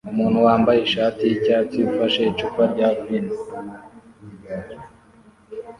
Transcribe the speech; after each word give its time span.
Umuntu 0.11 0.37
wambaye 0.47 0.79
ishati 0.81 1.21
yicyatsi 1.29 1.77
ufashe 1.89 2.21
icupa 2.31 2.61
rya 2.71 2.89
vino 3.03 3.35